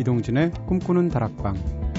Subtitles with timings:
[0.00, 1.89] 이동진의 꿈꾸는 다락방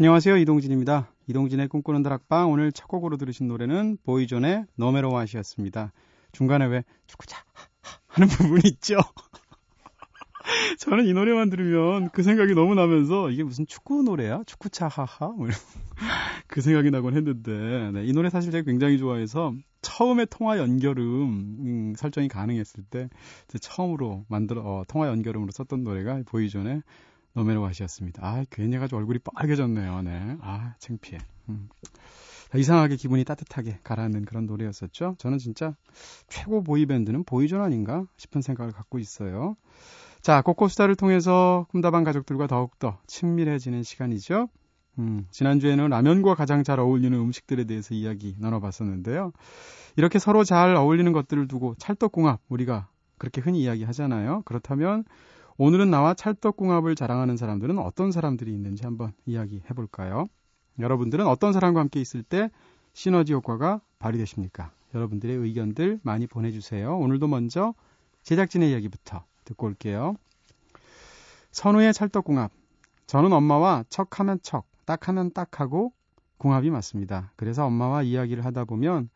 [0.00, 0.36] 안녕하세요.
[0.36, 1.12] 이동진입니다.
[1.26, 5.92] 이동진의 꿈꾸는 다락방 오늘 첫 곡으로 들으신 노래는 보이존의 No Matter What이었습니다.
[6.30, 7.42] 중간에 왜 축구차
[8.06, 8.96] 하는 부분이 있죠.
[10.78, 14.44] 저는 이 노래만 들으면 그 생각이 너무 나면서 이게 무슨 축구 노래야?
[14.46, 15.30] 축구차 하하?
[15.30, 15.58] 뭐 이런
[16.46, 21.04] 그 생각이 나곤 했는데 네, 이 노래 사실 제가 굉장히 좋아해서 처음에 통화 연결음
[21.58, 23.08] 음, 설정이 가능했을 때
[23.60, 26.82] 처음으로 만들어 어, 통화 연결음으로 썼던 노래가 보이존의
[27.38, 28.26] 노메로 가시였습니다.
[28.26, 30.02] 아 괜히 해가지고 얼굴이 빨개졌네요.
[30.02, 30.36] 네.
[30.40, 31.18] 아 창피해.
[31.48, 31.68] 음.
[32.56, 35.16] 이상하게 기분이 따뜻하게 가라앉는 그런 노래였었죠.
[35.18, 35.74] 저는 진짜
[36.28, 39.56] 최고 보이밴드는 보이존 아닌가 싶은 생각을 갖고 있어요.
[40.22, 44.48] 자, 코코수다를 통해서 꿈다방 가족들과 더욱더 친밀해지는 시간이죠.
[44.98, 49.32] 음, 지난주에는 라면과 가장 잘 어울리는 음식들에 대해서 이야기 나눠봤었는데요.
[49.96, 54.42] 이렇게 서로 잘 어울리는 것들을 두고 찰떡궁합, 우리가 그렇게 흔히 이야기 하잖아요.
[54.44, 55.04] 그렇다면
[55.60, 60.28] 오늘은 나와 찰떡궁합을 자랑하는 사람들은 어떤 사람들이 있는지 한번 이야기 해 볼까요?
[60.78, 62.48] 여러분들은 어떤 사람과 함께 있을 때
[62.92, 64.70] 시너지 효과가 발휘되십니까?
[64.94, 66.96] 여러분들의 의견들 많이 보내주세요.
[66.96, 67.74] 오늘도 먼저
[68.22, 70.14] 제작진의 이야기부터 듣고 올게요.
[71.50, 72.52] 선우의 찰떡궁합.
[73.08, 75.92] 저는 엄마와 척하면 척, 딱하면 딱하고
[76.36, 77.32] 궁합이 맞습니다.
[77.34, 79.10] 그래서 엄마와 이야기를 하다 보면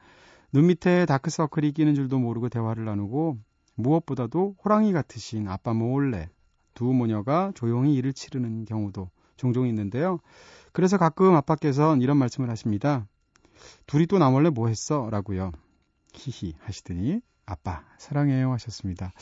[0.50, 3.38] 눈 밑에 다크서클이 끼는 줄도 모르고 대화를 나누고
[3.74, 6.28] 무엇보다도 호랑이 같으신 아빠 몰래
[6.74, 10.18] 두 모녀가 조용히 일을 치르는 경우도 종종 있는데요.
[10.72, 13.06] 그래서 가끔 아빠께서는 이런 말씀을 하십니다.
[13.86, 15.08] 둘이 또 나 몰래 뭐 했어?
[15.10, 15.52] 라고요.
[16.14, 19.12] 히히 하시더니 아빠 사랑해요 하셨습니다.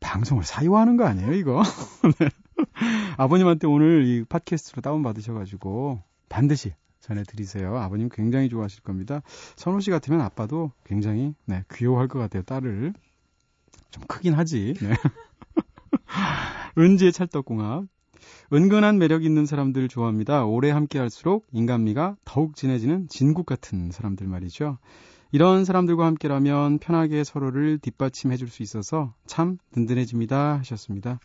[0.00, 1.62] 방송을 사유하는 거 아니에요 이거?
[2.18, 2.28] 네.
[3.16, 7.76] 아버님한테 오늘 이 팟캐스트로 다운 받으셔가지고 반드시 전해드리세요.
[7.78, 9.22] 아버님 굉장히 좋아하실 겁니다.
[9.56, 12.42] 선호 씨 같으면 아빠도 굉장히 네, 귀여워할 것 같아요.
[12.42, 12.92] 딸을
[13.90, 14.74] 좀 크긴 하지.
[14.80, 14.94] 네.
[16.78, 17.84] 은지의 찰떡궁합.
[18.52, 20.44] 은근한 매력 있는 사람들 좋아합니다.
[20.44, 24.78] 오래 함께 할수록 인간미가 더욱 진해지는 진국 같은 사람들 말이죠.
[25.32, 31.20] 이런 사람들과 함께라면 편하게 서로를 뒷받침해 줄 수 있어서 참 든든해집니다 하셨습니다.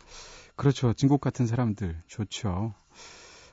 [0.54, 0.92] 그렇죠.
[0.94, 2.72] 진국 같은 사람들 좋죠.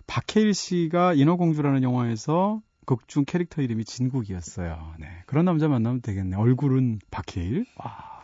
[0.07, 4.93] 박해일 씨가 인어공주라는 영화에서 극중 캐릭터 이름이 진국이었어요.
[4.99, 5.07] 네.
[5.25, 6.35] 그런 남자 만나면 되겠네.
[6.37, 7.65] 얼굴은 박해일.
[7.77, 8.23] 와.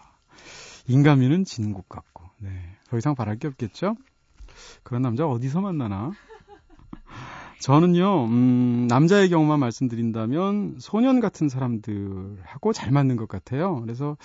[0.88, 2.26] 인간미는 진국 같고.
[2.40, 2.50] 네.
[2.90, 3.96] 더 이상 바랄 게 없겠죠?
[4.84, 6.12] 그런 남자 어디서 만나나?
[7.60, 13.82] 저는요, 음, 남자의 경우만 말씀드린다면 소년 같은 사람들하고 잘 맞는 것 같아요.
[13.82, 14.18] 그래서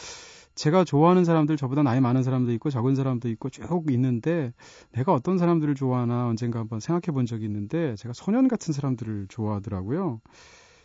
[0.55, 4.53] 제가 좋아하는 사람들, 저보다 나이 많은 사람도 있고 적은 사람도 있고 쭉 있는데
[4.93, 10.21] 내가 어떤 사람들을 좋아하나 언젠가 한번 생각해 본 적이 있는데 제가 소년 같은 사람들을 좋아하더라고요.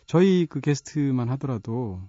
[0.06, 2.00] 저희 그 게스트만 하더라도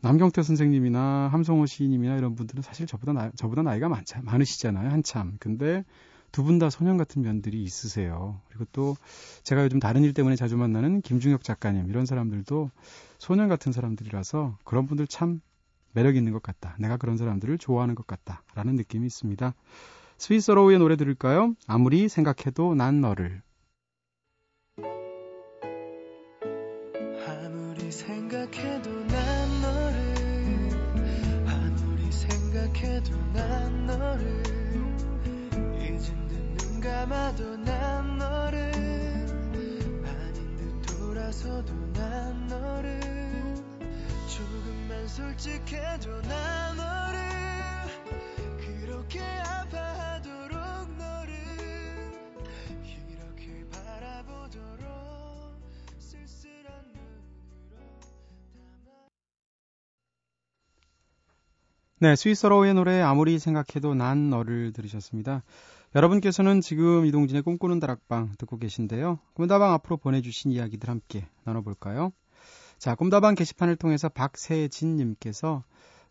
[0.00, 5.36] 남경태 선생님이나 함성호 시인님이나 이런 분들은 사실 저보다 나, 저보다 나이가 많자, 많으시잖아요, 한참.
[5.40, 5.84] 근데
[6.32, 8.40] 두 분 다 소년 같은 면들이 있으세요.
[8.48, 8.96] 그리고 또
[9.42, 12.70] 제가 요즘 다른 일 때문에 자주 만나는 김중혁 작가님 이런 사람들도
[13.18, 15.40] 소년 같은 사람들이라서 그런 분들 참
[15.92, 16.76] 매력 있는 것 같다.
[16.78, 19.54] 내가 그런 사람들을 좋아하는 것 같다라는 느낌이 있습니다.
[20.18, 21.54] 스위스로우의 노래 들을까요?
[21.66, 23.40] 아무리 생각해도 난 너를.
[27.26, 28.95] 아무리 생각해도
[36.86, 38.72] 감아도 난 너를.
[40.06, 43.00] 아닌 듯 돌아서도 난 너를.
[44.28, 47.20] 조금만 솔직해도 난 너를.
[48.58, 49.96] 그렇게 담아.
[61.98, 65.42] 네, 스위스로의 노래 아무리 생각해도 난 너를 들으셨습니다.
[65.96, 69.18] 여러분께서는 지금 이동진의 꿈꾸는 다락방 듣고 계신데요.
[69.32, 72.12] 꿈다방 앞으로 보내주신 이야기들 함께 나눠볼까요?
[72.76, 75.64] 자, 꿈다방 게시판을 통해서 박세진님께서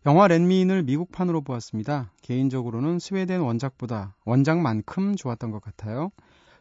[0.06, 2.10] 영화 랜미인을 미국판으로 보았습니다.
[2.22, 6.10] 개인적으로는 스웨덴 원작보다 원작만큼 좋았던 것 같아요.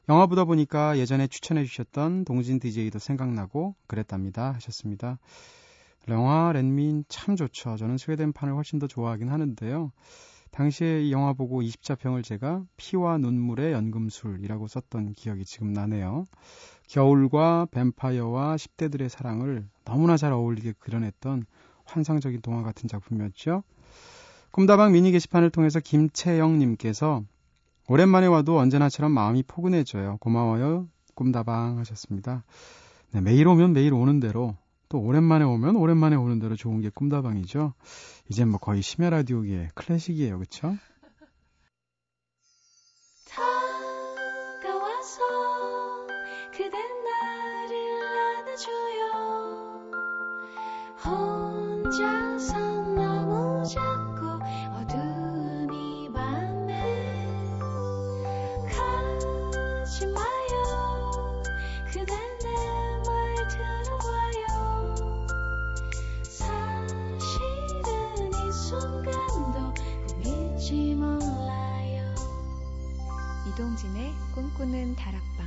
[0.08, 4.52] 영화 보다 보니까 예전에 추천해 주셨던 동진 DJ도 생각나고 그랬답니다.
[4.54, 5.18] 하셨습니다.
[6.10, 7.76] 영화 렌민 참 좋죠.
[7.78, 9.92] 저는 스웨덴판을 훨씬 더 좋아하긴 하는데요.
[10.56, 16.28] 당시에 이 영화 보고 20자평을 제가 피와 눈물의 연금술이라고 썼던 기억이 지금 나네요.
[16.88, 21.44] 겨울과 뱀파이어와 10대들의 사랑을 너무나 잘 어울리게 그려냈던
[21.84, 23.64] 환상적인 동화 같은 작품이었죠.
[24.52, 27.24] 꿈다방 미니 게시판을 통해서 김채영님께서
[27.90, 30.16] 오랜만에 와도 언제나처럼 마음이 포근해져요.
[30.22, 30.88] 고마워요.
[31.16, 32.46] 꿈다방 하셨습니다.
[33.12, 34.56] 네, 매일 오면 매일 오는 대로
[34.90, 37.74] 또 오랜만에 오면 오랜만에 오는 대로 좋은 게 꿈다방이죠.
[38.30, 40.38] 이제 뭐 거의 심야 라디오계 클래식이에요.
[40.38, 40.78] 다
[74.56, 75.46] 꿈꾸는 다락방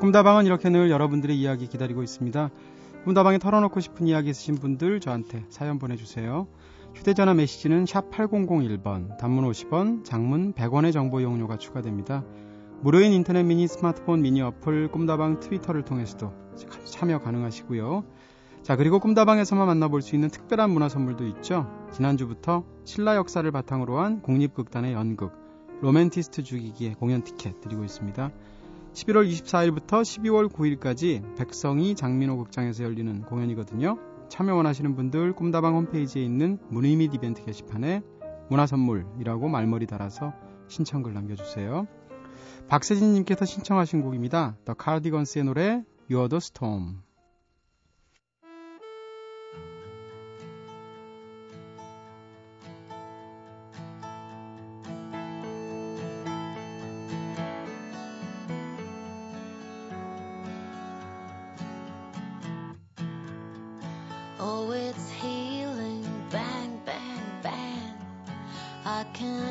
[0.00, 2.50] 꿈다방은 이렇게 늘 여러분들의 이야기 기다리고 있습니다.
[3.04, 6.46] 꿈다방에 털어놓고 싶은 이야기 있으신 분들 저한테 사연 보내주세요.
[6.94, 12.24] 휴대전화 메시지는 샵 8001번, 단문 50원, 장문 100원의 정보 이용료가 추가됩니다.
[12.80, 16.32] 무료인 인터넷 미니 스마트폰 미니 어플 꿈다방 트위터를 통해서도
[16.84, 18.04] 참여 가능하시고요.
[18.62, 21.66] 자, 그리고 꿈다방에서만 만나볼 수 있는 특별한 문화 선물도 있죠.
[21.92, 25.32] 지난주부터 신라 역사를 바탕으로 한 국립극단의 연극,
[25.80, 28.30] 로맨티스트 죽이기의 공연 티켓 드리고 있습니다.
[28.92, 33.98] 11월 24일부터 12월 9일까지 백성희 장민호 극장에서 열리는 공연이거든요.
[34.28, 38.02] 참여 원하시는 분들 꿈다방 홈페이지에 있는 문의 및 이벤트 게시판에
[38.50, 40.32] 문화선물이라고 말머리 달아서
[40.68, 41.86] 신청글 남겨주세요.
[42.68, 44.56] 박세진님께서 신청하신 곡입니다.
[44.64, 47.02] The Cardigans의 노래 You're the Storm.
[64.40, 64.68] Oh.
[68.90, 69.47] I can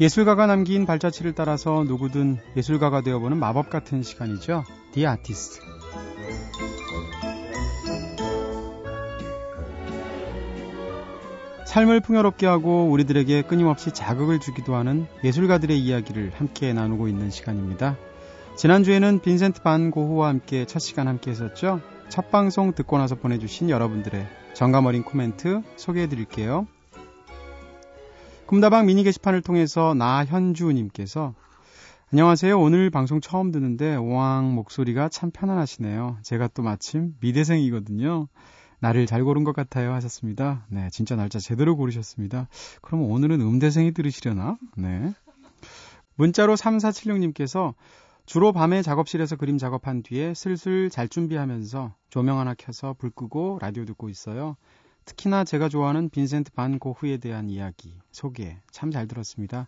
[0.00, 4.62] 예술가가 남긴 발자취를 따라서 누구든 예술가가 되어보는 마법 같은 시간이죠.
[4.92, 5.60] The Artist.
[11.66, 17.96] 삶을 풍요롭게 하고 우리들에게 끊임없이 자극을 주기도 하는 예술가들의 이야기를 함께 나누고 있는 시간입니다.
[18.56, 21.80] 지난주에는 빈센트 반 고흐와 함께 첫 시간 함께 했었죠.
[22.08, 26.66] 첫 방송 듣고 나서 보내주신 여러분들의 정감 어린 코멘트 소개해 드릴게요.
[28.48, 31.34] 꿈다방 미니 게시판을 통해서 나현주님께서
[32.10, 32.58] 안녕하세요.
[32.58, 36.16] 오늘 방송 처음 듣는데 오왕 목소리가 참 편안하시네요.
[36.22, 38.26] 제가 또 마침 미대생이거든요.
[38.80, 40.64] 날을 잘 고른 것 같아요 하셨습니다.
[40.70, 42.48] 네, 진짜 날짜 제대로 고르셨습니다.
[42.80, 44.56] 그럼 오늘은 음대생이 들으시려나?
[44.78, 45.12] 네.
[46.14, 47.74] 문자로 3476님께서
[48.24, 53.84] 주로 밤에 작업실에서 그림 작업한 뒤에 슬슬 잘 준비하면서 조명 하나 켜서 불 끄고 라디오
[53.84, 54.56] 듣고 있어요.
[55.08, 59.66] 특히나 제가 좋아하는 빈센트 반 고흐에 대한 이야기, 소개 참 잘 들었습니다.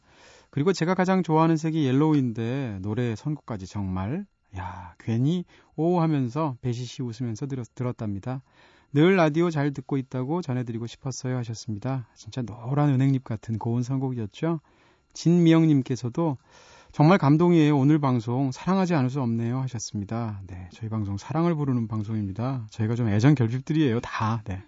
[0.50, 4.26] 그리고 제가 가장 좋아하는 색이 yellow인데 노래 선곡까지 정말
[4.58, 8.42] 야 괜히 오 하면서 배시시 웃으면서 들었, 들었답니다.
[8.92, 12.06] 늘 라디오 잘 듣고 있다고 전해드리고 싶었어요 하셨습니다.
[12.14, 14.60] 진짜 노란 은행잎 같은 고운 선곡이었죠.
[15.14, 16.36] 진미영님께서도
[16.92, 17.76] 정말 감동이에요.
[17.78, 20.40] 오늘 방송 사랑하지 않을 수 없네요 하셨습니다.
[20.46, 22.66] 네, 저희 방송 사랑을 부르는 방송입니다.
[22.70, 24.00] 저희가 좀 애정 결핍들이에요.
[24.00, 24.42] 다.
[24.44, 24.62] 네.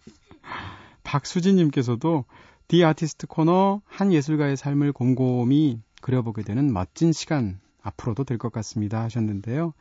[1.02, 2.25] 박수진님께서도
[2.69, 9.02] 디 아티스트 코너 한 예술가의 삶을 곰곰이 그려보게 되는 멋진 시간 앞으로도 될 것 같습니다
[9.02, 9.75] 하셨는데요.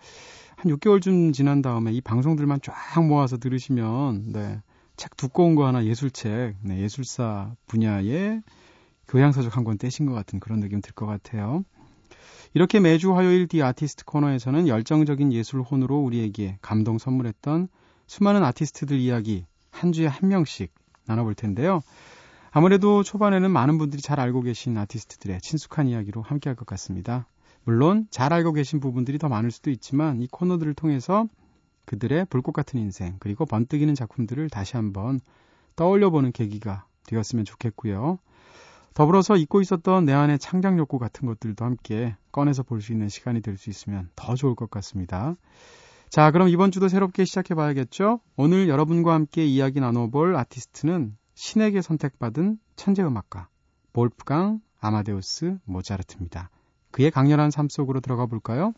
[0.56, 2.74] 한 6개월쯤 지난 다음에 이 방송들만 쫙
[3.08, 4.60] 모아서 들으시면 네,
[4.98, 8.42] 책 두꺼운 거 하나 예술책, 네, 예술사 분야의
[9.08, 11.64] 교양서적 한 권 떼신 것 같은 그런 느낌 들 것 같아요.
[12.54, 17.70] 이렇게 매주 화요일 디 아티스트 코너에서는 열정적인 예술 혼으로 우리에게 감동 선물했던
[18.08, 20.74] 수많은 아티스트들 이야기 한 주에 한 명씩
[21.06, 21.82] 나눠볼 텐데요.
[22.52, 27.26] 아무래도 초반에는 많은 분들이 잘 알고 계신 아티스트들의 친숙한 이야기로 함께 할 것 같습니다.
[27.64, 31.28] 물론 잘 알고 계신 부분들이 더 많을 수도 있지만 이 코너들을 통해서
[31.86, 35.20] 그들의 불꽃 같은 인생 그리고 번뜩이는 작품들을 다시 한번
[35.76, 38.20] 떠올려 보는 계기가 되었으면 좋겠고요.
[38.94, 43.42] 더불어서 잊고 있었던 내 안의 창작 욕구 같은 것들도 함께 꺼내서 볼 수 있는 시간이
[43.42, 45.36] 될 수 있으면 더 좋을 것 같습니다.
[46.10, 48.20] 자, 그럼 이번 주도 새롭게 시작해 봐야겠죠?
[48.36, 53.48] 오늘 여러분과 함께 이야기 나눠볼 아티스트는 신에게 선택받은 천재 음악가
[53.94, 56.50] 볼프강 아마데우스 모차르트입니다.
[56.92, 58.74] 그의 강렬한 삶 속으로 들어가 볼까요?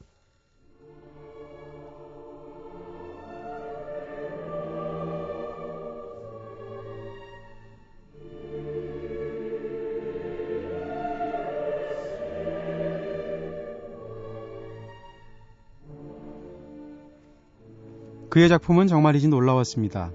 [18.34, 20.10] 그의 작품은 정말이지 놀라웠습니다.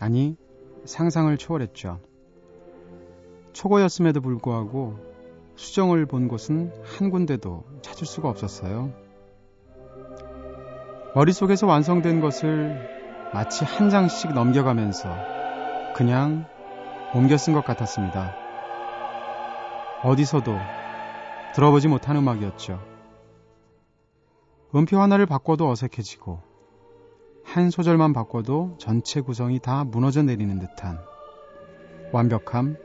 [0.00, 0.36] 아니,
[0.84, 2.00] 상상을 초월했죠.
[3.52, 4.98] 초고였음에도 불구하고
[5.54, 8.92] 수정을 본 곳은 한 군데도 찾을 수가 없었어요.
[11.14, 15.08] 머릿속에서 완성된 것을 마치 한 장씩 넘겨가면서
[15.94, 16.48] 그냥
[17.14, 18.34] 옮겨 쓴 것 같았습니다.
[20.02, 20.52] 어디서도
[21.54, 22.82] 들어보지 못한 음악이었죠.
[24.74, 26.45] 음표 하나를 바꿔도 어색해지고
[27.56, 30.98] 한 소절만 바꿔도 전체 구성이 다 무너져 내리는 듯한
[32.12, 32.76] 완벽함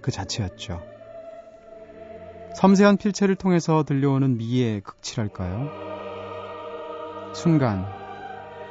[0.00, 0.82] 그 자체였죠.
[2.54, 5.68] 섬세한 필체를 통해서 들려오는 미의 극치랄까요?
[7.34, 7.84] 순간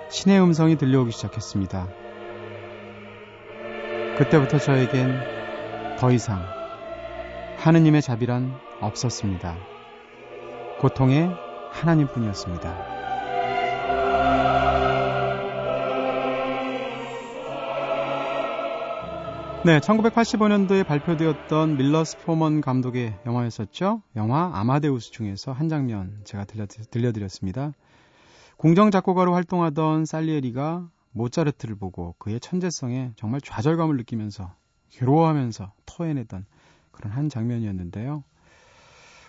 [0.09, 1.89] 신의 음성이 들려오기 시작했습니다.
[4.17, 5.19] 그때부터 저에겐
[5.99, 6.41] 더 이상
[7.57, 9.55] 하느님의 자비란 없었습니다.
[10.79, 11.29] 고통의
[11.69, 12.94] 하나님뿐이었습니다.
[19.65, 24.03] 네, 1985년도에 발표되었던 밀러스 포먼 감독의 영화였었죠.
[24.15, 27.71] 영화 아마데우스 중에서 한 장면 제가 들려, 들려드렸습니다.
[28.57, 34.53] 공정 작곡가로 활동하던 살리에리가 모차르트를 보고 그의 천재성에 정말 좌절감을 느끼면서
[34.91, 36.45] 괴로워하면서 토해내던
[36.91, 38.23] 그런 한 장면이었는데요.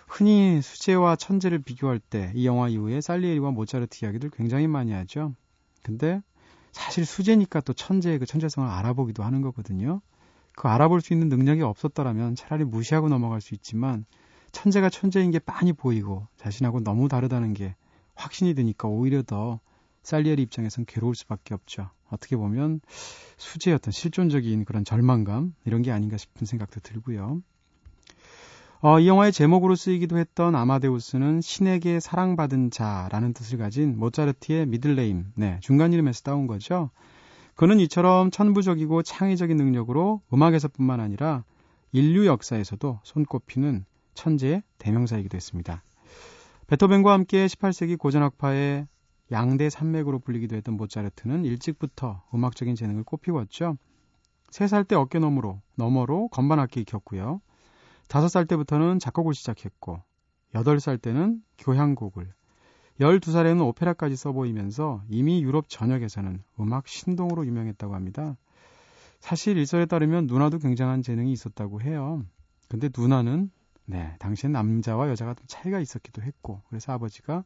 [0.07, 5.33] 흔히 수제와 천재를 비교할 때 이 영화 이후에 살리에리와 모차르트 이야기들 굉장히 많이 하죠.
[5.81, 6.21] 근데
[6.73, 9.99] 사실 수제니까 또 천재의 그 천재성을 알아보기도 하는 거거든요.
[10.57, 14.05] 그 알아볼 수 있는 능력이 없었더라면 차라리 무시하고 넘어갈 수 있지만
[14.51, 17.75] 천재가 천재인 게 빤히 보이고 자신하고 너무 다르다는 게
[18.15, 19.59] 확신이 드니까 오히려 더
[20.01, 21.91] 살리에리 입장에선 괴로울 수밖에 없죠.
[22.09, 22.81] 어떻게 보면
[23.37, 27.39] 수지의 어떤 실존적인 그런 절망감 이런 게 아닌가 싶은 생각도 들고요.
[28.81, 35.59] 어, 이 영화의 제목으로 쓰이기도 했던 아마데우스는 신에게 사랑받은 자라는 뜻을 가진 모차르트의 미들레임, 네,
[35.61, 36.89] 중간 이름에서 따온 거죠.
[37.57, 41.43] 그는 이처럼 천부적이고 창의적인 능력으로 음악에서뿐만 아니라
[41.91, 43.83] 인류 역사에서도 손꼽히는
[44.13, 45.83] 천재의 대명사이기도 했습니다.
[46.67, 48.87] 베토벤과 함께 18세기 고전악파의
[49.31, 53.77] 양대 산맥으로 불리기도 했던 모차르트는 일찍부터 음악적인 재능을 꽃피웠죠.
[54.51, 57.41] 3살 때 어깨 너머로, 너머로 건반악기 익혔고요.
[58.07, 60.03] 5살 때부터는 작곡을 시작했고,
[60.53, 62.31] 8살 때는 교향곡을,
[62.99, 68.37] 12살에는 오페라까지 써보이면서 이미 유럽 전역에서는 음악 신동으로 유명했다고 합니다.
[69.19, 72.23] 사실 일설에 따르면 누나도 굉장한 재능이 있었다고 해요.
[72.69, 73.51] 근데 누나는
[73.85, 77.45] 네, 당시엔 남자와 여자가 좀 차이가 있었기도 했고 그래서 아버지가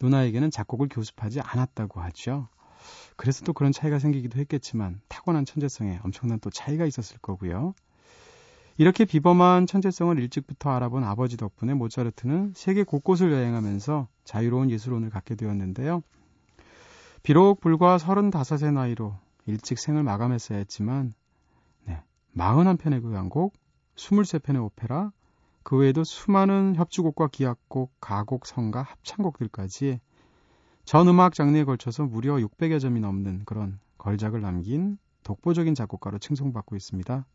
[0.00, 2.48] 누나에게는 작곡을 교습하지 않았다고 하죠.
[3.16, 7.74] 그래서 또 그런 차이가 생기기도 했겠지만 타고난 천재성에 엄청난 또 차이가 있었을 거고요.
[8.80, 16.02] 이렇게 비범한 천재성을 일찍부터 알아본 아버지 덕분에 모차르트는 세계 곳곳을 여행하면서 자유로운 예술혼을 갖게 되었는데요.
[17.22, 21.12] 비록 불과 35세 나이로 일찍 생을 마감했어야 했지만
[21.84, 22.02] 네,
[22.34, 23.52] 41편의 교향곡,
[23.96, 25.12] 23편의 오페라,
[25.62, 30.00] 그 외에도 수많은 협주곡과 기악곡, 가곡, 성가, 합창곡들까지
[30.86, 37.26] 전 음악 장르에 걸쳐서 무려 600여 점이 넘는 그런 걸작을 남긴 독보적인 작곡가로 칭송받고 있습니다.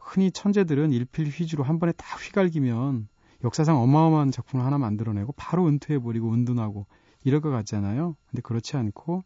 [0.00, 3.08] 흔히 천재들은 일필휘주로 한 번에 딱 휘갈기면
[3.44, 6.86] 역사상 어마어마한 작품을 하나 만들어내고 바로 은퇴해버리고 은둔하고
[7.24, 8.16] 이럴 것 같잖아요.
[8.30, 9.24] 근데 그렇지 않고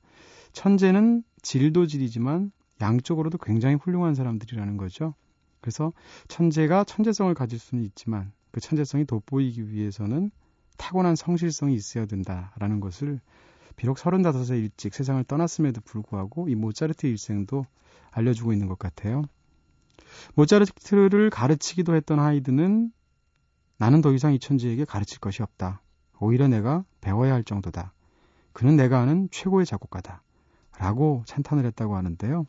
[0.53, 5.15] 천재는 질도 질이지만 양쪽으로도 굉장히 훌륭한 사람들이라는 거죠.
[5.61, 5.93] 그래서
[6.29, 10.31] 천재가 천재성을 가질 수는 있지만 그 천재성이 돋보이기 위해서는
[10.77, 13.21] 타고난 성실성이 있어야 된다라는 것을
[13.77, 17.67] 비록 35세 일찍 세상을 떠났음에도 불구하고 이 모차르트 일생도
[18.11, 19.23] 알려주고 있는 것 같아요.
[20.35, 22.93] 모차르트를 가르치기도 했던 하이드는
[23.79, 25.83] 나는 더 이상 이 천재에게 가르칠 것이 없다.
[26.21, 27.93] 오히려 내가 배워야 할 정도다.
[28.53, 30.23] 그는 내가 아는 최고의 작곡가다.
[30.79, 32.47] 라고 찬탄을 했다고 하는데요.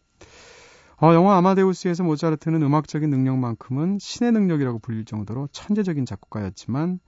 [1.01, 6.99] 어, 영화 아마데우스에서 모차르트는 음악적인 능력만큼은 신의 능력이라고 불릴 정도로 천재적인 작곡가였지만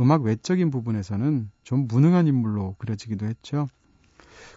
[0.00, 3.68] 음악 외적인 부분에서는 좀 무능한 인물로 그려지기도 했죠.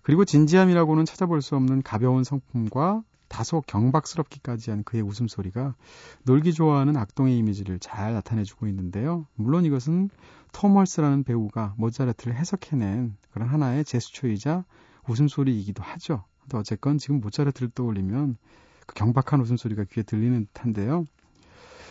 [0.04, 5.76] 그리고 진지함이라고는 찾아볼 수 없는 가벼운 성품과 다소 경박스럽기까지 한 그의 웃음소리가
[6.24, 9.26] 놀기 좋아하는 악동의 이미지를 잘 나타내주고 있는데요.
[9.36, 10.10] 물론 이것은
[10.52, 14.66] 톰 헐스라는 배우가 모차르트를 해석해낸 그런 하나의 제스처이자
[15.08, 16.26] 웃음소리이기도 하죠.
[16.50, 18.38] 또 어쨌건 지금 모차르트를 떠올리면
[18.86, 21.06] 그 경박한 웃음소리가 귀에 들리는 듯한데요.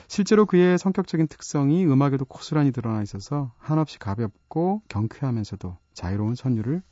[0.09, 6.83] 실제로 그의 성격적인 특성이 음악에도 고스란히 드러나 있어서 한없이 가볍고 경쾌하면서도 자유로운 선율을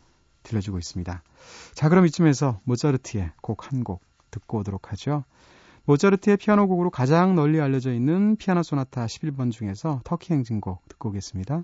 [0.42, 1.22] 들려주고 있습니다.
[1.74, 4.02] 자, 그럼 이쯤에서 모차르트의 곡 한곡
[4.36, 5.24] 듣고 오도록 하죠.
[5.84, 11.62] 모차르트의 피아노 곡으로 가장 널리 알려져 있는 피아노 소나타 11번 중에서 터키 행진곡 듣고 오겠습니다.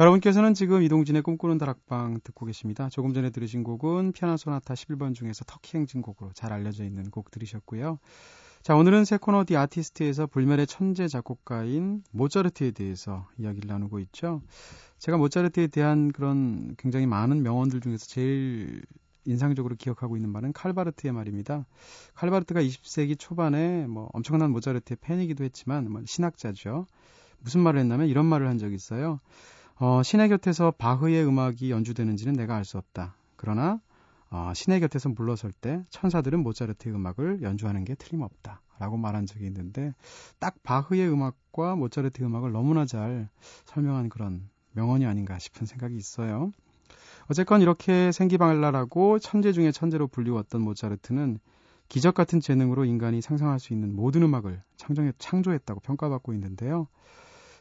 [0.00, 2.88] 여러분께서는 지금 이동진의 꿈꾸는 다락방 듣고 계십니다.
[2.88, 7.98] 조금 전에 들으신 곡은 피아노 소나타 11번 중에서 터키 행진곡으로 잘 알려져 있는 곡 들으셨고요.
[8.62, 14.40] 자, 오늘은 세 코너 디 아티스트에서 불멸의 천재 작곡가인 모차르트에 대해서 이야기를 나누고 있죠.
[14.98, 18.82] 제가 모차르트에 대한 그런 굉장히 많은 명언들 중에서 제일
[19.26, 21.66] 인상적으로 기억하고 있는 말은 칼바르트의 말입니다.
[22.14, 26.86] 칼바르트가 20세기 초반에 뭐 엄청난 모차르트의 팬이기도 했지만 뭐 신학자죠.
[27.40, 29.20] 무슨 말을 했냐면 이런 말을 한 적이 있어요.
[29.84, 33.16] 어, 신의 곁에서 바흐의 음악이 연주되는지는 내가 알 수 없다.
[33.34, 33.80] 그러나
[34.30, 38.60] 어, 신의 곁에서 물러설 때 천사들은 모차르트의 음악을 연주하는 게 틀림없다.
[38.78, 39.92] 라고 말한 적이 있는데
[40.38, 43.28] 딱 바흐의 음악과 모차르트의 음악을 너무나 잘
[43.64, 46.52] 설명한 그런 명언이 아닌가 싶은 생각이 있어요.
[47.28, 51.40] 어쨌건 이렇게 생기발랄하고 천재 중에 천재로 불리웠던 모차르트는
[51.88, 56.86] 기적 같은 재능으로 인간이 상상할 수 있는 모든 음악을 창조했, 창조했다고 평가받고 있는데요.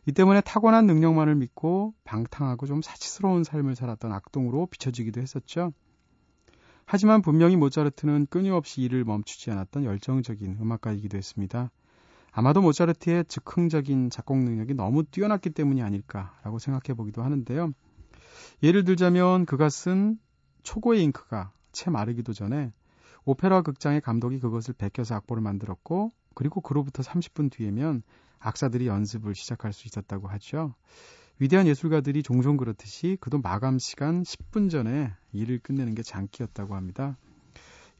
[0.07, 5.73] 이 때문에 타고난 능력만을 믿고 방탕하고 좀 사치스러운 삶을 살았던 악동으로 비춰지기도 했었죠.
[6.85, 11.71] 하지만 분명히 모차르트는 끊임없이 일을 멈추지 않았던 열정적인 음악가이기도 했습니다.
[12.31, 17.71] 아마도 모차르트의 즉흥적인 작곡 능력이 너무 뛰어났기 때문이 아닐까라고 생각해 보기도 하는데요.
[18.63, 20.17] 예를 들자면 그가 쓴
[20.63, 22.73] 초고의 잉크가 채 마르기도 전에
[23.23, 28.01] 오페라 극장의 감독이 그것을 베껴서 악보를 만들었고 그리고 그로부터 30분 뒤에면
[28.41, 30.73] 악사들이 연습을 시작할 수 있었다고 하죠.
[31.39, 37.17] 위대한 예술가들이 종종 그렇듯이 그도 마감 시간 10분 전에 일을 끝내는 게 장기였다고 합니다.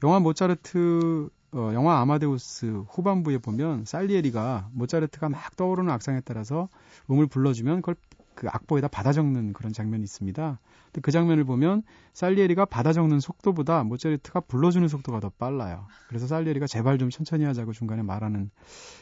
[0.03, 6.69] 영화 모차르트 어, 영화 아마데우스 후반부에 보면 살리에리가 모차르트가 막 떠오르는 악상에 따라서
[7.09, 7.95] 음을 불러주면 그걸
[8.41, 10.59] 그 악보에다 받아 적는 그런 장면이 있습니다.
[10.85, 15.85] 근데 그 장면을 보면 살리에리가 받아 적는 속도보다 모차르트가 불러주는 속도가 더 빨라요.
[16.07, 18.49] 그래서 살리에리가 제발 좀 천천히 하자고 중간에 말하는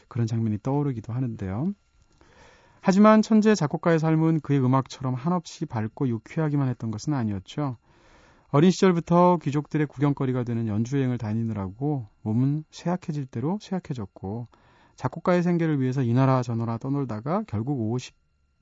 [0.08, 1.72] 그런 장면이 떠오르기도 하는데요.
[2.82, 7.78] 하지만 천재 작곡가의 삶은 그의 음악처럼 한없이 밝고 유쾌하기만 했던 것은 아니었죠.
[8.50, 14.48] 어린 시절부터 귀족들의 구경거리가 되는 연주여행을 다니느라고 몸은 쇠약해질 대로 쇠약해졌고
[14.96, 17.90] 작곡가의 생계를 위해서 이 나라 저 나라 떠놀다가 결국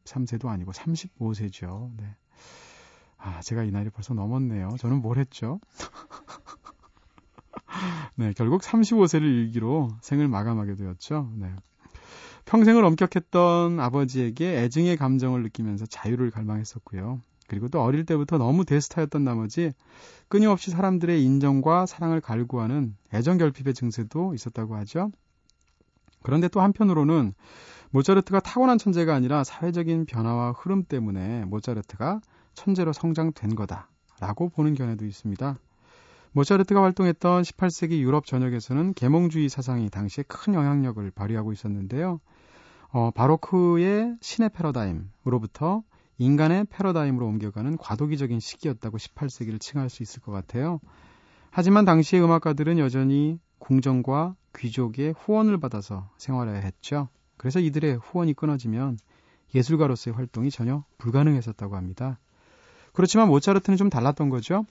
[0.09, 1.91] 53세도 아니고 35세죠.
[1.97, 2.17] 네.
[3.19, 4.71] 아, 제가 이 나이를 벌써 넘었네요.
[4.79, 5.61] 저는 뭘 했죠?
[8.17, 11.31] 네, 결국 35세를 일기로 생을 마감하게 되었죠.
[11.37, 11.53] 네.
[12.45, 17.21] 평생을 엄격했던 아버지에게 애증의 감정을 느끼면서 자유를 갈망했었고요.
[17.47, 19.73] 그리고 또 어릴 때부터 너무 대스타였던 나머지
[20.29, 25.11] 끊임없이 사람들의 인정과 사랑을 갈구하는 애정 결핍의 증세도 있었다고 하죠.
[26.23, 27.35] 그런데 또 한편으로는
[27.91, 32.21] 모차르트가 타고난 천재가 아니라 사회적인 변화와 흐름 때문에 모차르트가
[32.55, 35.59] 천재로 성장된 거다라고 보는 견해도 있습니다.
[36.33, 42.21] 모차르트가 활동했던 18세기 유럽 전역에서는 계몽주의 사상이 당시에 큰 영향력을 발휘하고 있었는데요.
[42.91, 45.83] 어, 바로크의 신의 패러다임으로부터
[46.19, 50.81] 인간의 패러다임으로 옮겨가는 과도기적인 시기였다고 18세기를 칭할 수 있을 것 같아요.
[51.51, 57.09] 하지만 당시의 음악가들은 여전히 궁정과 귀족의 후원을 받아서 생활해야 했죠.
[57.39, 58.99] 그래서 이들의 후원이 끊어지면
[59.55, 62.19] 예술가로서의 활동이 전혀 불가능했었다고 합니다.
[62.93, 64.67] 그렇지만 모차르트는 좀 달랐던 거죠.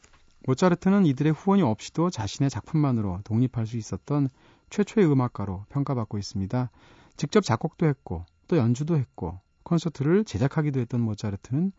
[0.46, 4.30] 모차르트는 이들의 후원이 없이도 자신의 작품만으로 독립할 수 있었던
[4.70, 6.70] 최초의 음악가로 평가받고 있습니다.
[7.16, 11.72] 직접 작곡도 했고 또 연주도 했고 콘서트를 제작하기도 했던 모차르트는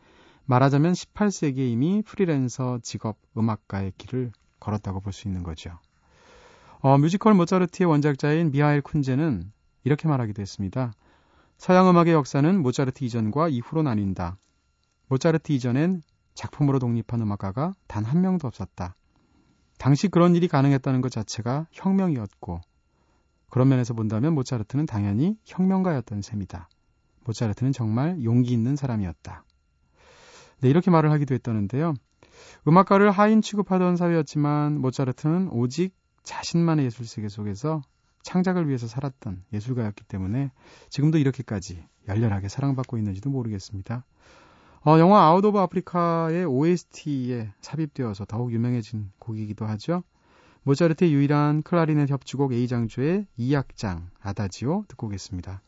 [0.46, 5.79] 말하자면 18세기에 이미 프리랜서 직업 음악가의 길을 걸었다고 볼 수 있는 거죠.
[6.81, 9.44] 어, 뮤지컬 모차르트의 원작자인 미하일 쿤제는
[9.88, 10.92] 이렇게 말하기도 했습니다.
[11.57, 14.37] 서양 음악의 역사는 모차르트 이전과 이후로 나뉜다.
[15.09, 16.03] 모차르트 이전엔
[16.35, 18.96] 작품으로 독립한 음악가가 단 한 명도 없었다.
[19.79, 22.61] 당시 그런 일이 가능했다는 것 자체가 혁명이었고
[23.48, 26.68] 그런 면에서 본다면 모차르트는 당연히 혁명가였던 셈이다.
[27.24, 29.42] 모차르트는 정말 용기 있는 사람이었다.
[30.61, 31.94] 네, 이렇게 말을 하기도 했다는데요.
[32.66, 37.81] 음악가를 하인 취급하던 사회였지만 모차르트는 오직 자신만의 예술 세계 속에서
[38.23, 40.51] 창작을 위해서 살았던 예술가였기 때문에
[40.91, 44.05] 지금도 이렇게까지 열렬하게 사랑받고 있는지도 모르겠습니다.
[44.87, 50.03] 어, 영화 Out of Africa의 OST에 삽입되어서 더욱 유명해진 곡이기도 하죠.
[50.63, 55.63] 모차르트의 유일한 클라리넷 협주곡 A장조의 2악장 아다지오 듣고 오겠습니다.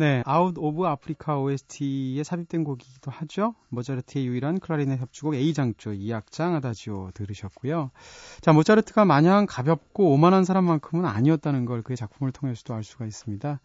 [0.00, 3.54] 네, Out of Africa OST에 삽입된 곡이기도 하죠.
[3.68, 7.90] 모차르트의 유일한 클라리넷 협주곡 A장조 2악장 아다지오 들으셨고요.
[8.40, 13.60] 자, 모차르트가 마냥 가볍고 오만한 사람만큼은 아니었다는 걸 그의 작품을 통해서도 알 수가 있습니다.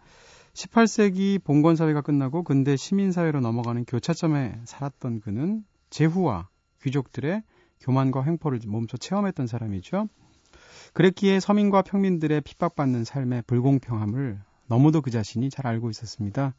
[0.53, 6.49] 18세기 봉건 사회가 끝나고 근대 시민 사회로 넘어가는 교차점에 살았던 그는 제후와
[6.83, 7.43] 귀족들의
[7.79, 10.09] 교만과 횡포를 몸소 체험했던 사람이죠.
[10.91, 16.53] 그랬기에 서민과 평민들의 핍박받는 삶의 불공평함을 너무도 그 자신이 잘 알고 있었습니다.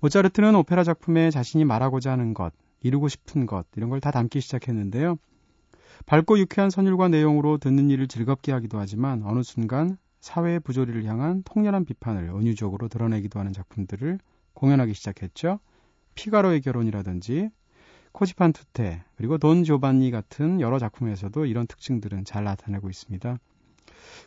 [0.00, 5.16] 모차르트는 오페라 작품에 자신이 말하고자 하는 것, 이루고 싶은 것, 이런 걸 다 담기 시작했는데요.
[6.04, 11.84] 밝고 유쾌한 선율과 내용으로 듣는 일을 즐겁게 하기도 하지만 어느 순간 사회의 부조리를 향한 통렬한
[11.84, 14.18] 비판을 은유적으로 드러내기도 하는 작품들을
[14.54, 15.58] 공연하기 시작했죠.
[16.14, 17.50] 피가로의 결혼이라든지
[18.12, 23.38] 코지판 투테 그리고 돈 조반니 같은 여러 작품에서도 이런 특징들은 잘 나타내고 있습니다.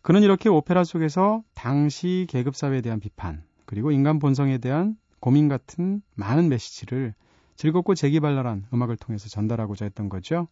[0.02, 6.02] 그는 이렇게 오페라 속에서 당시 계급 사회에 대한 비판, 그리고 인간 본성에 대한 고민 같은
[6.16, 7.14] 많은 메시지를
[7.56, 10.48] 즐겁고 재기발랄한 음악을 통해서 전달하고자 했던 거죠.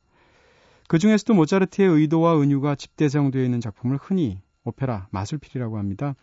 [0.88, 6.16] 그 중에서도 모차르트의 의도와 은유가 집대성되어 있는 작품을 흔히 오페라 마술필이라고 합니다.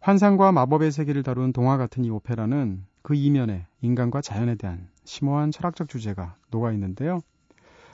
[0.00, 5.88] 환상과 마법의 세계를 다룬 동화 같은 이 오페라는 그 이면에 인간과 자연에 대한 심오한 철학적
[5.88, 7.20] 주제가 녹아 있는데요.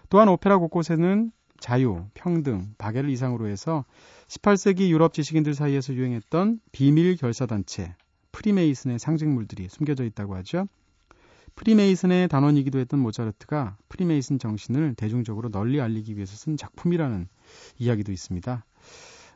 [0.08, 3.84] 또한 오페라 곳곳에는 자유, 평등, 박애를 이상으로 해서
[4.28, 7.94] 18세기 유럽 지식인들 사이에서 유행했던 비밀 결사단체,
[8.32, 10.66] 프리메이슨의 상징물들이 숨겨져 있다고 하죠.
[11.56, 17.28] 프리메이슨의 단원이기도 했던 모차르트가 프리메이슨 정신을 대중적으로 널리 알리기 위해서 쓴 작품이라는
[17.78, 18.64] 이야기도 있습니다.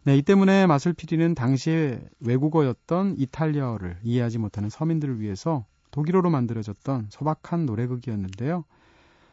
[0.04, 8.64] 네, 이 때문에 마술피리는 당시에 외국어였던 이탈리아어를 이해하지 못하는 서민들을 위해서 독일어로 만들어졌던 소박한 노래극이었는데요.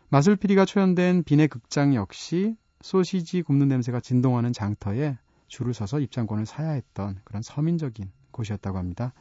[0.09, 5.17] 마술피리가 초연된 빈의 극장 역시 소시지 굽는 냄새가 진동하는 장터에
[5.47, 9.13] 줄을 서서 입장권을 사야 했던 그런 서민적인 곳이었다고 합니다.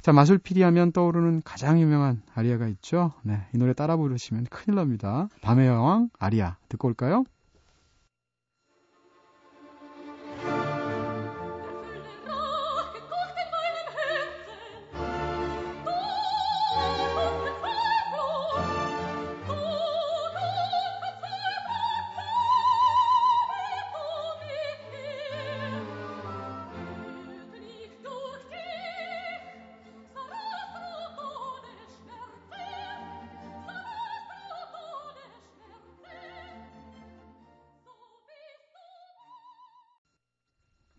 [0.00, 3.12] 자, 마술피리 하면 떠오르는 가장 유명한 아리아가 있죠.
[3.22, 5.28] 네, 이 노래 따라 부르시면 큰일 납니다.
[5.40, 7.24] 밤의 여왕 아리아 듣고 올까요?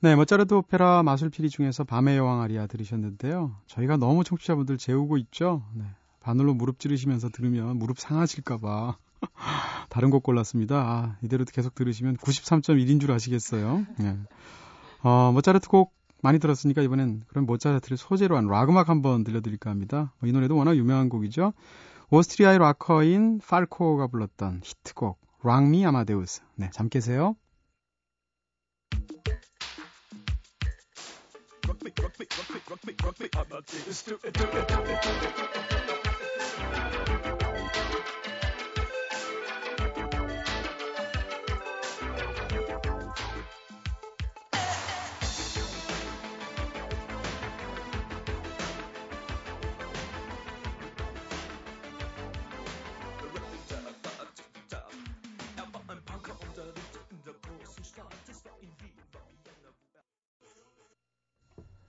[0.05, 3.55] 네, 모차르트 오페라 마술피리 중에서 밤의 여왕 아리아 들으셨는데요.
[3.65, 5.63] 저희가 너무 청취자분들 재우고 있죠.
[5.73, 5.83] 네,
[6.19, 8.97] 바늘로 무릎 찌르시면서 들으면 무릎 상하실까봐
[9.89, 10.75] 다른 곡 골랐습니다.
[10.75, 13.83] 아, 이대로 계속 들으시면 93.1인 줄 아시겠어요.
[13.97, 14.15] 네.
[15.01, 15.91] 어, 모차르트 곡
[16.21, 20.13] 많이 들었으니까 이번엔 그럼 모차르트를 소재로 한 락 음악 한번 들려드릴까 합니다.
[20.23, 21.53] 이 노래도 워낙 유명한 곡이죠.
[22.11, 26.43] 오스트리아의 락커인 팔코가 불렀던 히트곡 Rock Me Amadeus.
[26.57, 27.35] 네, 잠 깨세요.
[32.05, 33.29] rock me, rock me, rock me, rock me.
[33.35, 33.93] I'm a thing.
[34.05, 35.09] Do it, do it, do it, do
[37.31, 37.34] it.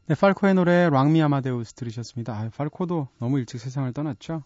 [0.09, 2.33] 네, 팔코의 노래 랑미 아마데우스 들으셨습니다.
[2.33, 4.45] 아, 팔코도 너무 일찍 세상을 떠났죠.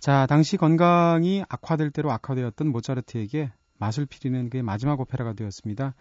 [0.00, 5.94] 자, 당시 건강이 악화될 대로 악화되었던 모차르트에게 마술 피리는 그의 마지막 오페라가 되었습니다.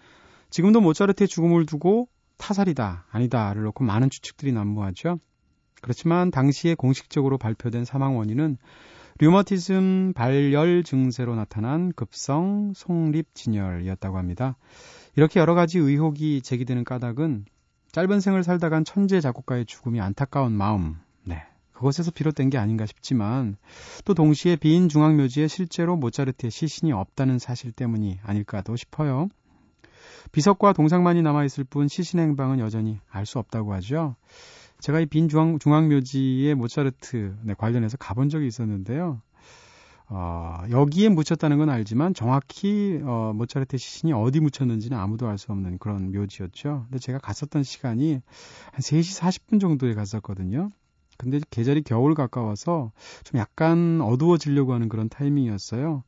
[0.50, 5.20] 지금도 모차르트의 죽음을 두고 타살이다, 아니다를 놓고 많은 추측들이 난무하죠.
[5.84, 8.58] 그렇지만 당시에 공식적으로 발표된 사망 원인은
[9.20, 14.58] 류머티즘 발열 증세로 나타난 급성 송립 진열이었다고 합니다.
[15.16, 17.46] 이렇게 여러 가지 의혹이 제기되는 까닭은
[17.92, 21.42] 짧은 생을 살다간 천재 작곡가의 죽음이 안타까운 마음, 네.
[21.74, 23.58] 그것에서 비롯된 게 아닌가 싶지만
[24.06, 29.30] 또 동시에 빈 중앙묘지에 실제로 모차르트의 시신이 없다는 사실 때문이 아닐까도 싶어요.
[30.32, 34.16] 비석과 동상만이 남아있을 뿐 시신 행방은 여전히 알 수 없다고 하죠.
[34.80, 39.22] 제가 이 빈 중앙, 중앙묘지에 모차르트 네, 관련해서 가본 적이 있었는데요.
[40.10, 45.78] 어, 여기에 묻혔다는 건 알지만 정확히 어, 모차르트 시신이 어디 묻혔는지는 아무도 알 수 없는
[45.80, 46.86] 그런 묘지였죠.
[46.88, 48.22] 근데 제가 갔었던 시간이 한
[48.80, 50.72] 3시 40분 정도에 갔었거든요.
[51.18, 52.92] 근데 계절이 겨울 가까워서
[53.24, 56.04] 좀 약간 어두워지려고 하는 그런 타이밍이었어요.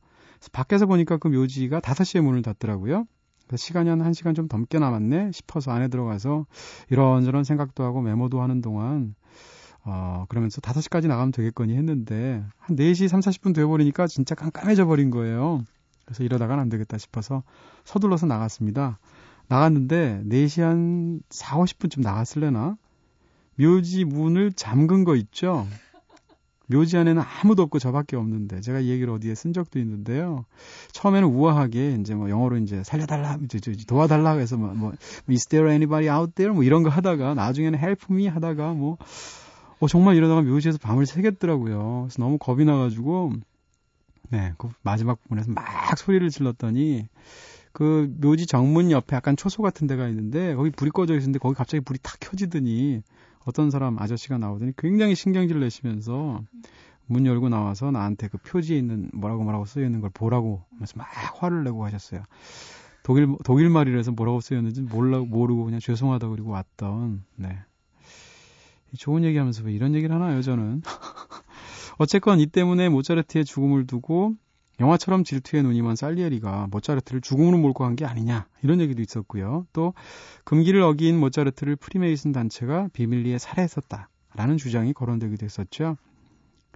[0.52, 3.06] 밖에서 보니까 그 묘지가 5시에 문을 닫더라고요.
[3.54, 6.46] 시간이 한 1시간 좀 넘게 남았네 싶어서 안에 들어가서
[6.88, 9.14] 이런저런 생각도 하고 메모도 하는 동안
[9.84, 15.64] 어, 그러면서 5시까지 나가면 되겠거니 했는데 한 4시 3, 40분 돼버리니까 진짜 깜깜해져 버린 거예요.
[16.04, 17.42] 그래서 이러다가는 안 되겠다 싶어서
[17.84, 18.98] 서둘러서 나갔습니다.
[19.48, 22.76] 나갔는데 4시 한 4, 50분쯤 나갔을래나?
[23.56, 25.66] 묘지 문을 잠근 거 있죠?
[26.70, 30.44] 묘지 안에는 아무도 없고 저밖에 없는데 제가 이 얘기를 어디에 쓴 적도 있는데요.
[30.92, 33.38] 처음에는 우아하게 이제 뭐 영어로 이제 살려달라,
[33.88, 34.92] 도와달라 해서 뭐, 뭐
[35.28, 38.98] is there anybody out there 뭐 이런 거 하다가 나중에는 help me 하다가 뭐
[39.80, 42.02] 어, 정말 이러다가 묘지에서 밤을 새겠더라고요.
[42.02, 43.32] 그래서 너무 겁이 나가지고,
[44.28, 45.64] 네, 그 마지막 부분에서 막
[45.96, 47.08] 소리를 질렀더니,
[47.72, 51.82] 그 묘지 정문 옆에 약간 초소 같은 데가 있는데, 거기 불이 꺼져 있었는데, 거기 갑자기
[51.82, 53.02] 불이 탁 켜지더니,
[53.46, 56.42] 어떤 사람 아저씨가 나오더니 굉장히 신경질 내시면서,
[57.06, 61.08] 문 열고 나와서 나한테 그 표지에 있는 뭐라고 뭐라고 쓰여 있는 걸 보라고 하면서 막
[61.40, 62.22] 화를 내고 하셨어요.
[63.02, 67.58] 독일 독일 말이라서 뭐라고 쓰였는지 몰라 모르고 그냥 죄송하다고 그리고 왔던 네
[68.96, 70.82] 좋은 얘기 하면서 왜 이런 얘기를 하나요, 저는?
[71.98, 74.34] 어쨌건 이 때문에 모차르트의 죽음을 두고
[74.80, 79.66] 영화처럼 질투의 눈이 먼 살리에리가 모차르트를 죽음으로 몰고 간 게 아니냐 이런 얘기도 있었고요.
[79.74, 79.92] 또
[80.44, 85.96] 금기를 어긴 모차르트를 프리메이슨 단체가 비밀리에 살해했었다라는 주장이 거론되기도 했었죠.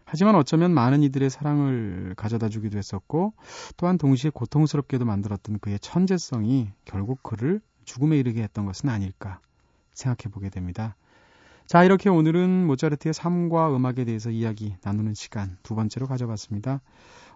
[0.04, 3.32] 하지만 어쩌면 많은 이들의 사랑을 가져다 주기도 했었고
[3.78, 9.40] 또한 동시에 고통스럽게도 만들었던 그의 천재성이 결국 그를 죽음에 이르게 했던 것은 아닐까
[9.94, 10.94] 생각해 보게 됩니다.
[11.66, 16.82] 자, 이렇게 오늘은 모차르트의 삶과 음악에 대해서 이야기 나누는 시간 두 번째로 가져봤습니다.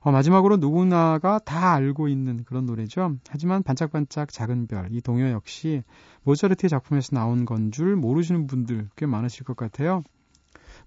[0.00, 3.16] 어, 마지막으로 누구나가 다 알고 있는 그런 노래죠.
[3.28, 5.82] 하지만 반짝반짝 작은 별, 이 동요 역시
[6.24, 10.02] 모차르트의 작품에서 나온 건 줄 모르시는 분들 꽤 많으실 것 같아요.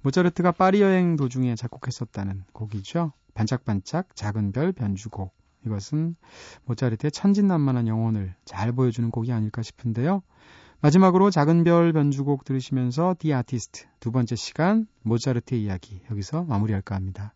[0.03, 3.11] 모차르트가 파리 여행 도중에 작곡했었다는 곡이죠.
[3.33, 5.33] 반짝반짝 작은 별 변주곡.
[5.65, 6.15] 이것은
[6.65, 10.21] 모차르트의 천진난만한 영혼을 잘 보여주는 곡이 아닐까 싶은데요.
[10.83, 17.35] 마지막으로 작은 별 변주곡 들으시면서 디 아티스트 두 번째 시간 모차르트의 이야기 여기서 마무리할까 합니다.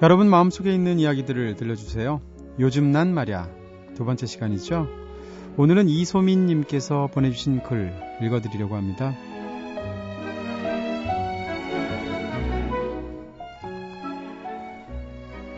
[0.00, 2.20] 여러분 마음속에 있는 이야기들을 들려주세요.
[2.60, 3.48] 요즘 난 말야
[3.96, 4.86] 두 번째 시간이죠.
[5.56, 9.12] 오늘은 이소민님께서 보내주신 글 읽어드리려고 합니다.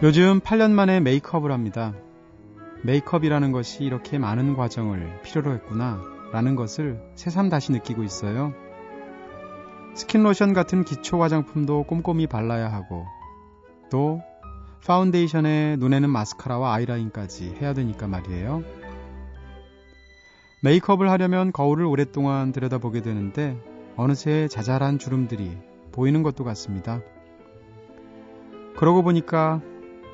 [0.03, 1.93] 요즘 8년 만에 메이크업을 합니다.
[2.83, 6.01] 메이크업이라는 것이 이렇게 많은 과정을 필요로 했구나
[6.33, 8.55] 라는 것을 새삼 다시 느끼고 있어요.
[9.93, 13.05] 스킨로션 같은 기초 화장품도 꼼꼼히 발라야 하고
[13.91, 14.23] 또
[14.87, 18.65] 파운데이션에 눈에는 마스카라와 아이라인까지 해야 되니까 말이에요.
[20.63, 23.57] 메이크업을 하려면 거울을 오랫동안 들여다보게 되는데
[23.97, 25.57] 어느새 자잘한 주름들이
[25.93, 27.01] 보이는 것도 같습니다.
[28.77, 29.61] 그러고 보니까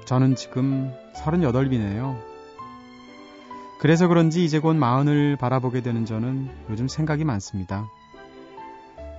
[0.04, 2.16] 저는 지금 38이네요.
[3.80, 7.88] 그래서 그런지 이제 곧 마흔을 바라보게 되는 저는 요즘 생각이 많습니다.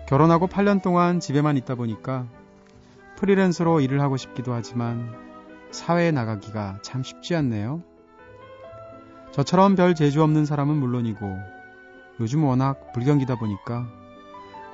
[0.07, 2.25] 결혼하고 8년 동안 집에만 있다 보니까
[3.17, 5.27] 프리랜서로 일을 하고 싶기도 하지만
[5.71, 7.84] 사회에 나가기가 참 쉽지 않네요.
[9.32, 11.38] 저처럼 별 재주 없는 사람은 물론이고
[12.19, 13.88] 요즘 워낙 불경기다 보니까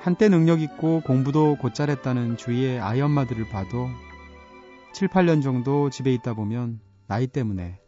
[0.00, 3.88] 한때 능력 있고 공부도 곧잘 했다는 주위의 아이 엄마들을 봐도
[4.92, 7.80] 7, 8년 정도 집에 있다 보면 나이 때문에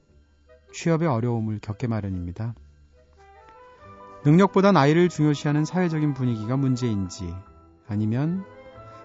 [0.73, 2.55] 취업의 어려움을 겪게 마련입니다.
[4.25, 7.33] 능력보다 나이를 중요시하는 사회적인 분위기가 문제인지
[7.87, 8.45] 아니면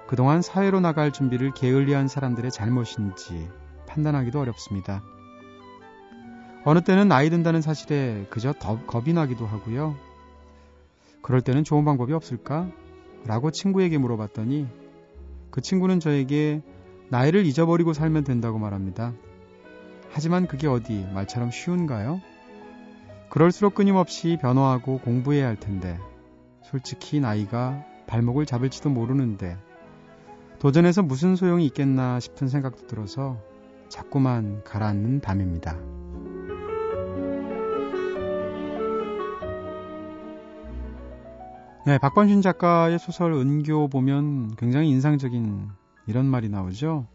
[0.08, 3.50] 그동안 사회로 나갈 준비를 게을리한 사람들의 잘못인지
[3.92, 5.04] 판단하기도 어렵습니다.
[6.64, 9.96] 어느 때는 나이 든다는 사실에 그저 더 겁이 나기도 하고요.
[11.22, 12.70] 그럴 때는 좋은 방법이 없을까?
[13.26, 14.68] 라고 친구에게 물어봤더니
[15.50, 16.62] 그 친구는 저에게
[17.10, 19.14] 나이를 잊어버리고 살면 된다고 말합니다.
[20.12, 22.22] 하지만 그게 어디 말처럼 쉬운가요?
[23.30, 25.98] 그럴수록 끊임없이 변화하고 공부해야 할 텐데,
[26.64, 29.58] 솔직히 나이가 발목을 잡을지도 모르는데,
[30.60, 33.38] 도전해서 무슨 소용이 있겠나 싶은 생각도 들어서
[33.92, 35.78] 자꾸만 가라앉는 밤입니다.
[41.86, 45.70] 네, 박범신 작가의 소설 은교 보면 굉장히 인상적인
[46.08, 47.06] 이런 말이 나오죠.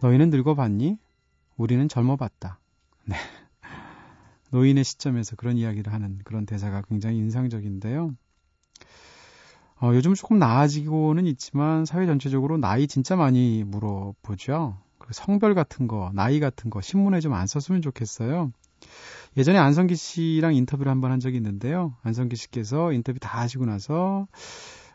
[0.00, 0.96] 너희는 늙어봤니?
[1.56, 2.58] 우리는 젊어봤다.
[3.04, 3.16] 네.
[4.52, 8.14] 노인의 시점에서 그런 이야기를 하는 그런 대사가 굉장히 인상적인데요.
[9.82, 14.78] 어, 요즘 조금 나아지고는 있지만 사회 전체적으로 나이 진짜 많이 물어보죠.
[15.06, 18.52] 그 성별 같은 거, 나이 같은 거 신문에 좀 안 썼으면 좋겠어요.
[19.36, 21.94] 예전에 안성기 씨랑 인터뷰를 한 번 한 적이 있는데요.
[22.02, 24.26] 안성기 씨께서 인터뷰 다 하시고 나서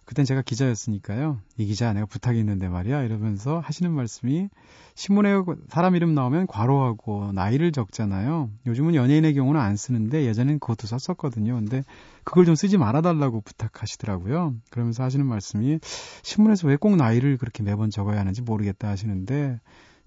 [0.06, 1.40] 그땐 제가 기자였으니까요.
[1.58, 4.50] 이 기자 내가 부탁이 있는데 말이야 이러면서 하시는 말씀이
[4.96, 5.34] 신문에
[5.70, 8.50] 사람 이름 나오면 괄호하고 나이를 적잖아요.
[8.66, 11.54] 요즘은 연예인의 경우는 안 쓰는데 예전엔 그것도 썼었거든요.
[11.56, 11.84] 근데
[12.24, 14.56] 그걸 좀 쓰지 말아달라고 부탁하시더라고요.
[14.72, 15.80] 그러면서 하시는 말씀이
[16.24, 19.60] 신문에서 왜 꼭 나이를 그렇게 매번 적어야 하는지 모르겠다 하시는데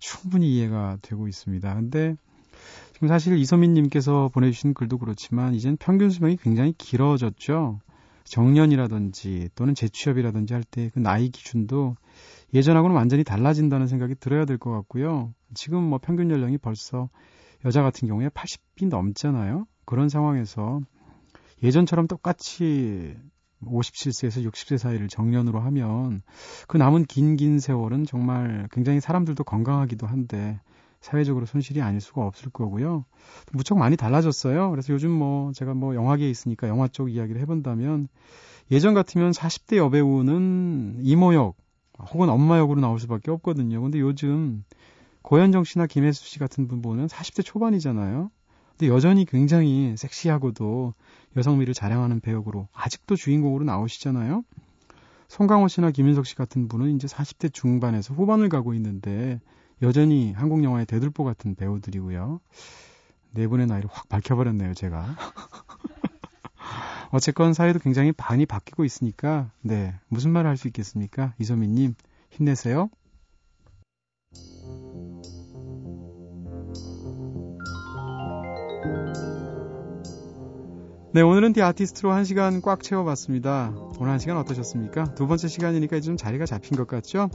[0.03, 1.75] 충분히 이해가 되고 있습니다.
[1.77, 2.17] 근데
[2.93, 7.79] 지금 사실 이소민님께서 보내주신 글도 그렇지만 이젠 평균 수명이 굉장히 길어졌죠.
[8.25, 11.97] 정년이라든지 또는 재취업이라든지 할 때 그 나이 기준도
[12.53, 15.33] 예전하고는 완전히 달라진다는 생각이 들어야 될 것 같고요.
[15.55, 17.09] 지금 뭐 평균 연령이 벌써
[17.65, 19.67] 여자 같은 경우에 80이 넘잖아요.
[19.85, 20.81] 그런 상황에서
[21.62, 23.17] 예전처럼 똑같이
[23.66, 26.22] 57세에서 60세 사이를 정년으로 하면
[26.68, 30.61] 그 남은 긴긴 세월은 정말 굉장히 사람들도 건강하기도 한데
[31.01, 33.05] 사회적으로 손실이 아닐 수가 없을 거고요.
[33.53, 34.70] 무척 많이 달라졌어요.
[34.70, 38.09] 그래서 요즘 뭐 제가 뭐 영화계에 있으니까 영화 쪽 이야기를 해본다면
[38.70, 41.57] 예전 같으면 40대 여배우는 이모 역
[41.98, 43.83] 혹은 엄마 역으로 나올 수밖에 없거든요.
[43.83, 44.64] 근데 요즘
[45.22, 48.31] 고현정 씨나 김혜수 씨 같은 분 보면 40대 초반이잖아요.
[48.70, 50.94] 근데 여전히 굉장히 섹시하고도
[51.37, 54.45] 여성미를 자랑하는 배역으로 아직도 주인공으로 나오시잖아요.
[55.29, 59.40] 송강호 씨나 김윤석 씨 같은 분은 이제 40대 중반에서 후반을 가고 있는데
[59.81, 62.40] 여전히 한국 영화의 대들보 같은 배우들이고요.
[63.33, 65.16] 네 분의 나이를 확 밝혀버렸네요, 제가.
[67.11, 69.95] 어쨌건 사회도 굉장히 많이 바뀌고 있으니까, 네.
[70.09, 71.35] 무슨 말을 할 수 있겠습니까?
[71.38, 71.95] 이소민님,
[72.31, 72.90] 힘내세요.
[81.14, 83.75] 네, 오늘은 디 아티스트로 한 시간 꽉 채워봤습니다.
[83.98, 85.12] 오늘 한 시간 어떠셨습니까?
[85.14, 87.29] 두 번째 시간이니까 좀 자리가 잡힌 것 같죠?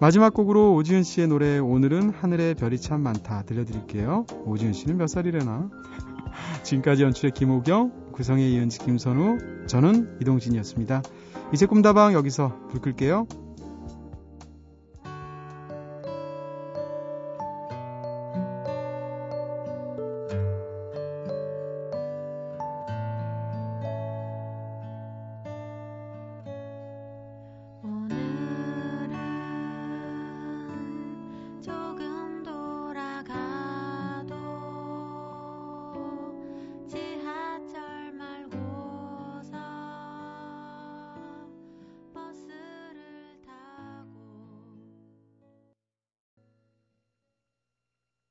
[0.00, 4.26] 마지막 곡으로 오지은 씨의 노래 오늘은 하늘의 별이 참 많다 들려드릴게요.
[4.46, 5.70] 오지은 씨는 몇 살이래나?
[6.64, 11.02] 지금까지 연출의 김호경, 구성의 이은지 김선우, 저는 이동진이었습니다.
[11.54, 13.28] 이제 꿈다방 여기서 불 끌게요.